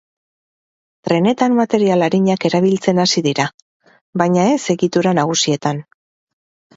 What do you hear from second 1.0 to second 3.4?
Trenetan material arinak erabiltzen hasi